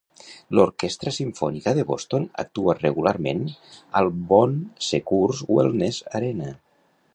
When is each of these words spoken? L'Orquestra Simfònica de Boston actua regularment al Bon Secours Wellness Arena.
L'Orquestra 0.59 1.11
Simfònica 1.17 1.73
de 1.79 1.83
Boston 1.91 2.25
actua 2.45 2.75
regularment 2.79 3.45
al 4.01 4.11
Bon 4.33 4.59
Secours 4.91 5.45
Wellness 5.55 6.05
Arena. 6.21 6.53